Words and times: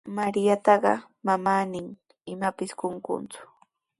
Mariataqa 0.15 0.93
manami 1.25 1.81
imapis 2.33 2.71
qukunku. 2.79 3.39